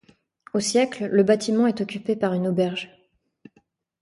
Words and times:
Au 0.55 0.59
siècle, 0.59 1.05
le 1.05 1.21
bâtiment 1.21 1.67
est 1.67 1.79
occupé 1.79 2.15
par 2.15 2.33
une 2.33 2.47
auberge. 2.47 2.89